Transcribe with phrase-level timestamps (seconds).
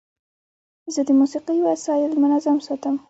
[0.93, 2.95] زه د موسیقۍ وسایل منظم ساتم.